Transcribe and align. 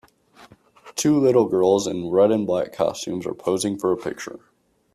Two 0.95 1.19
little 1.19 1.45
girls 1.47 1.85
in 1.85 2.09
red 2.09 2.31
and 2.31 2.47
black 2.47 2.73
costumes 2.73 3.27
are 3.27 3.35
posing 3.35 3.77
for 3.77 3.91
a 3.91 3.97
picture 3.97 4.39